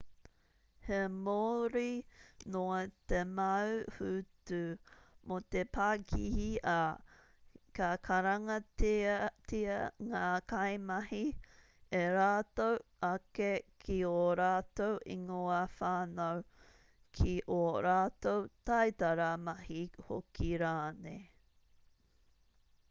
[0.85, 1.89] he māori
[2.53, 2.77] noa
[3.11, 4.61] te mau hūtu
[5.31, 6.77] mō te pakihi ā
[7.79, 9.75] ka karangatia
[10.13, 10.21] ngā
[10.53, 11.19] kaimahi
[11.97, 12.79] e rātou
[13.11, 13.51] ake
[13.85, 16.41] ki ō rātou ingoa whānau
[17.19, 17.59] ki ō
[17.89, 21.23] rātou taitara mahi hoki rānei